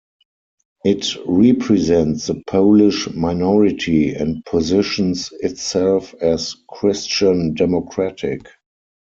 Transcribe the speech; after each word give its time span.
It 0.83 1.09
represents 1.27 2.25
the 2.25 2.41
Polish 2.49 3.07
minority 3.13 4.15
and 4.15 4.43
positions 4.45 5.29
itself 5.31 6.15
as 6.15 6.55
Christian 6.67 7.53
democratic. 7.53 8.47